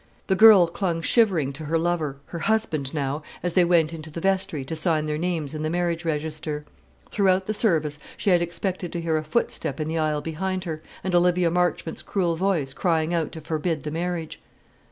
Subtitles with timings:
[0.25, 4.19] The girl clung shivering to her lover, her husband now, as they went into the
[4.19, 6.65] vestry to sign their names in the marriage register.
[7.11, 10.81] Throughout the service she had expected to hear a footstep in the aisle behind her,
[11.03, 14.41] and Olivia Marchmont's cruel voice crying out to forbid the marriage.